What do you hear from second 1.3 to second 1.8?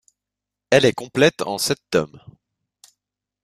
en sept